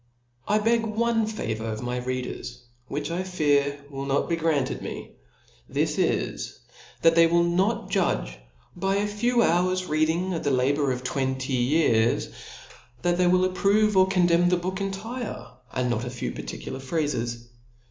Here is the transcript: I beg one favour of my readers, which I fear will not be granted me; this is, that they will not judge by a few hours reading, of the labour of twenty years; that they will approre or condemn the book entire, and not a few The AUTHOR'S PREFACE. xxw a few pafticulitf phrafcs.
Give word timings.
I 0.47 0.57
beg 0.57 0.83
one 0.83 1.27
favour 1.27 1.65
of 1.71 1.83
my 1.83 1.97
readers, 1.97 2.63
which 2.87 3.11
I 3.11 3.21
fear 3.21 3.85
will 3.91 4.05
not 4.05 4.27
be 4.29 4.35
granted 4.35 4.81
me; 4.81 5.11
this 5.69 5.99
is, 5.99 6.57
that 7.03 7.13
they 7.13 7.27
will 7.27 7.43
not 7.43 7.91
judge 7.91 8.39
by 8.75 8.95
a 8.95 9.05
few 9.05 9.43
hours 9.43 9.85
reading, 9.85 10.33
of 10.33 10.43
the 10.43 10.49
labour 10.49 10.91
of 10.91 11.03
twenty 11.03 11.53
years; 11.53 12.29
that 13.03 13.19
they 13.19 13.27
will 13.27 13.45
approre 13.45 13.95
or 13.95 14.07
condemn 14.07 14.49
the 14.49 14.57
book 14.57 14.81
entire, 14.81 15.45
and 15.71 15.91
not 15.91 16.03
a 16.03 16.09
few 16.09 16.31
The 16.31 16.41
AUTHOR'S 16.41 16.49
PREFACE. 16.49 16.51
xxw 16.51 16.75
a 16.75 16.79
few 16.79 16.79
pafticulitf 16.79 16.81
phrafcs. 16.81 17.47